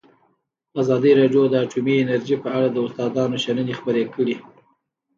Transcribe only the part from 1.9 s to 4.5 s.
انرژي په اړه د استادانو شننې خپرې کړي.